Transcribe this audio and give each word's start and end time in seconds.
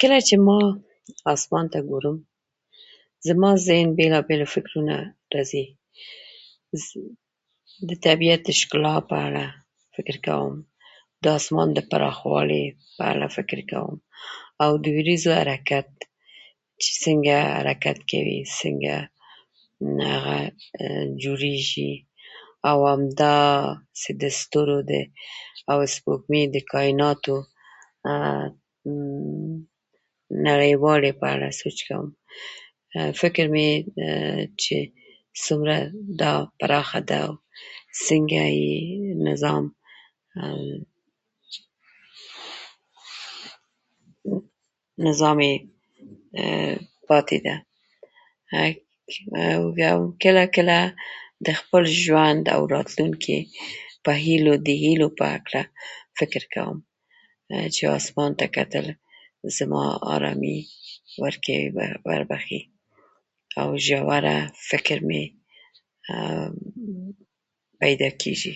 کله 0.00 0.18
چې 0.28 0.34
ما 0.46 0.60
اسمان 1.34 1.66
ته 1.72 1.80
ګورم، 1.90 2.16
زما 3.28 3.50
ذهن 3.66 3.88
ته 3.90 3.94
بېلابېل 3.98 4.40
فکرونه 4.54 4.96
راځي. 5.34 5.64
د 7.88 7.90
طبیعت 8.06 8.40
د 8.44 8.48
ښکلا 8.60 8.94
په 9.10 9.16
اړه 9.26 9.44
فکر 9.96 10.16
کوم، 10.26 10.52
د 11.22 11.24
اسمان 11.38 11.68
د 11.74 11.78
پراخوالي 11.90 12.64
په 12.96 13.02
اړه 13.12 13.26
فکر 13.36 13.58
کوم، 13.70 13.94
او 14.64 14.70
د 14.84 14.86
ورېځو 14.96 15.30
حرکت، 15.40 15.88
چې 16.82 16.90
څنګه 17.04 17.36
حرکت 17.56 17.98
کوي، 18.10 18.38
څنګه 18.60 18.94
جوړېږي. 21.22 21.92
او 22.70 22.78
همداسې 22.94 24.08
د 24.22 24.24
ستورو، 24.40 24.78
سپوږمۍ 25.94 26.42
او 26.46 26.52
کایناتو 26.72 27.36
نړیوالې 30.48 31.12
په 31.20 31.26
اړه 31.34 31.48
سوچ 31.60 31.78
کوم. 31.88 32.06
فکر 33.20 33.44
مې 33.54 33.70
چې 34.62 34.76
څومره 35.44 35.76
دا 36.20 36.32
پراخه 36.60 37.00
ده 37.08 37.18
او 37.26 37.32
څنګه 38.06 38.42
یې 38.62 38.74
نظام 39.28 39.64
نظام 45.06 45.38
یې 45.48 45.54
پاتې 47.08 47.36
ده 47.46 47.56
او 49.56 49.62
بیا 49.76 49.90
کله 50.24 50.44
کله 50.56 50.78
د 51.46 51.48
خپل 51.60 51.82
ژوند 52.02 52.44
او 52.54 52.60
راتلونکي 52.74 53.38
په 54.04 54.12
هیلو، 54.24 54.52
د 54.68 54.70
هیلو 54.82 55.08
په 55.18 55.24
هکله 55.34 55.62
فکر 56.18 56.42
کوم، 56.54 56.76
چې 57.74 57.82
اسمان 57.98 58.30
ته 58.40 58.46
کتل 58.56 58.86
زما 59.56 59.84
ارامي 60.14 60.58
ورکوي، 61.24 61.68
وربخښي 62.06 62.60
او 63.60 63.68
ژور 63.86 64.24
فکر 64.70 64.98
مې 65.08 65.22
پیدا 67.80 68.10
کېږي. 68.22 68.54